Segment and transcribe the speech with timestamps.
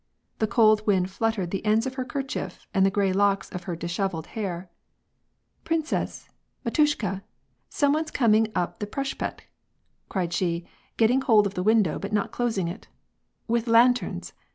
[0.39, 3.75] The cold wind fluttered the ends, of her kerchief and the gray locks o^ her
[3.75, 4.67] dishevelled hair."
[5.63, 6.27] Princess!
[6.65, 7.21] matushka!
[7.69, 9.41] some one's coming up the preshpekt"
[10.09, 10.65] cried she,
[10.97, 12.87] getting hold of the window, but not closing it,
[13.47, 14.33] "With lanterns